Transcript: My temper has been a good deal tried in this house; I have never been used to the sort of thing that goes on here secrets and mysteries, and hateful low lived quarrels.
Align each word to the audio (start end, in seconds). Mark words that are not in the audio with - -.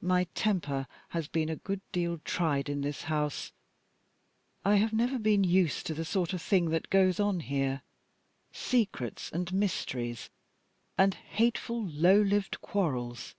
My 0.00 0.24
temper 0.34 0.88
has 1.10 1.28
been 1.28 1.48
a 1.48 1.54
good 1.54 1.82
deal 1.92 2.18
tried 2.24 2.68
in 2.68 2.80
this 2.80 3.02
house; 3.02 3.52
I 4.64 4.74
have 4.74 4.92
never 4.92 5.20
been 5.20 5.44
used 5.44 5.86
to 5.86 5.94
the 5.94 6.04
sort 6.04 6.32
of 6.32 6.42
thing 6.42 6.70
that 6.70 6.90
goes 6.90 7.20
on 7.20 7.38
here 7.38 7.82
secrets 8.50 9.30
and 9.30 9.52
mysteries, 9.52 10.30
and 10.98 11.14
hateful 11.14 11.84
low 11.86 12.20
lived 12.20 12.60
quarrels. 12.60 13.36